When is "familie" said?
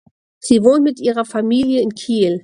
1.25-1.79